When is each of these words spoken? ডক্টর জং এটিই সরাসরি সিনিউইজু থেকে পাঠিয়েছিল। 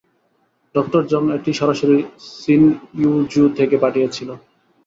ডক্টর 0.75 1.01
জং 1.11 1.23
এটিই 1.35 1.55
সরাসরি 1.59 1.97
সিনিউইজু 2.35 3.43
থেকে 3.57 3.75
পাঠিয়েছিল। 3.77 4.29